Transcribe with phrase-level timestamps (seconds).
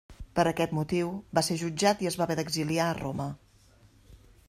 [0.37, 3.33] Per aquest motiu, va ser jutjat i es va haver d'exiliar a Roma.